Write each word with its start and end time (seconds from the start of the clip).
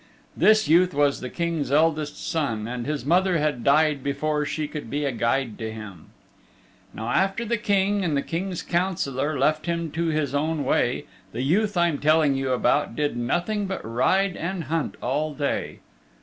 This 0.35 0.67
youth 0.67 0.95
was 0.95 1.21
the 1.21 1.29
King's 1.29 1.71
eldest 1.71 2.27
son 2.27 2.67
and 2.67 2.87
his 2.87 3.05
mother 3.05 3.37
had 3.37 3.63
died 3.63 4.01
before 4.03 4.47
she 4.47 4.67
could 4.67 4.89
be 4.89 5.05
a 5.05 5.11
guide 5.11 5.59
to 5.59 5.71
him. 5.71 6.07
Now 6.91 7.09
after 7.09 7.45
the 7.45 7.59
King 7.59 8.03
and 8.03 8.17
the 8.17 8.23
King's 8.23 8.63
Councillor 8.63 9.37
left 9.37 9.67
him 9.67 9.91
to 9.91 10.07
his 10.07 10.33
own 10.33 10.65
way 10.65 11.05
the 11.33 11.43
youth 11.43 11.77
I'm 11.77 11.99
telling 11.99 12.33
you 12.33 12.49
about 12.51 12.95
did 12.95 13.15
nothing 13.15 13.67
but 13.67 13.85
ride 13.85 14.35
and 14.35 14.63
hunt 14.63 14.95
all 15.03 15.35
day. 15.35 15.81